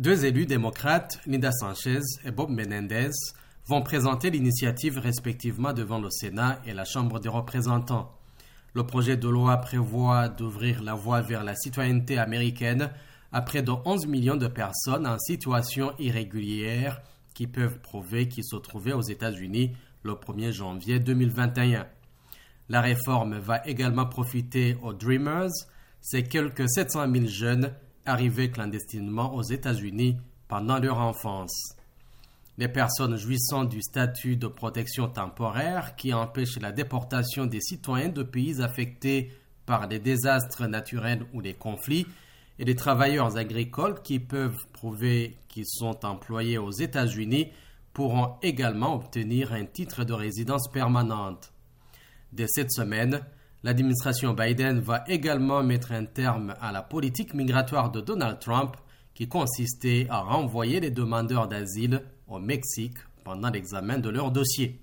[0.00, 3.10] Deux élus démocrates, Linda Sanchez et Bob Menendez,
[3.66, 8.10] vont présenter l'initiative respectivement devant le Sénat et la Chambre des représentants.
[8.72, 12.88] Le projet de loi prévoit d'ouvrir la voie vers la citoyenneté américaine
[13.30, 17.02] à près de 11 millions de personnes en situation irrégulière
[17.34, 21.86] qui peuvent prouver qu'ils se trouvaient aux États-Unis le 1er janvier 2021.
[22.70, 25.50] La réforme va également profiter aux Dreamers,
[26.00, 27.74] ces quelques 700 000 jeunes
[28.10, 30.18] arrivés clandestinement aux États-Unis
[30.48, 31.74] pendant leur enfance.
[32.58, 38.22] Les personnes jouissant du statut de protection temporaire qui empêche la déportation des citoyens de
[38.22, 39.32] pays affectés
[39.64, 42.06] par des désastres naturels ou des conflits
[42.58, 47.48] et les travailleurs agricoles qui peuvent prouver qu'ils sont employés aux États-Unis
[47.94, 51.52] pourront également obtenir un titre de résidence permanente.
[52.32, 53.22] Dès cette semaine,
[53.62, 58.76] l'administration Biden va également mettre un terme à la politique migratoire de Donald Trump
[59.14, 64.80] qui consistait à renvoyer les demandeurs d'asile au Mexique pendant l'examen de leur dossier.